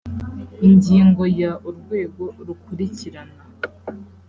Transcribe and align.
ingingo 0.67 1.23
ya 1.41 1.51
urwego 1.67 2.23
rukurikirana 2.45 3.39